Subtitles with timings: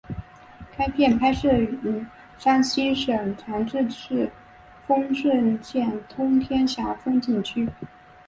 [0.75, 2.03] 该片拍摄于
[2.39, 4.31] 山西省长治市
[4.87, 7.69] 平顺县通天峡风景区。